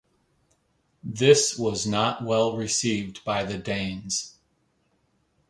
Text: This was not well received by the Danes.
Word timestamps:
This 1.03 1.59
was 1.59 1.85
not 1.85 2.23
well 2.25 2.57
received 2.57 3.23
by 3.23 3.43
the 3.43 3.59
Danes. 3.59 4.33